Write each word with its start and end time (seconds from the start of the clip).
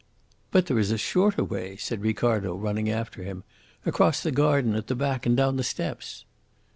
"But 0.49 0.65
there 0.65 0.79
is 0.79 0.89
a 0.89 0.97
shorter 0.97 1.43
way," 1.43 1.75
said 1.75 2.01
Ricardo, 2.01 2.55
running 2.55 2.89
after 2.89 3.21
him: 3.21 3.43
"across 3.85 4.23
the 4.23 4.31
garden 4.31 4.73
at 4.73 4.87
the 4.87 4.95
back 4.95 5.27
and 5.27 5.37
down 5.37 5.57
the 5.57 5.63
steps." 5.63 6.25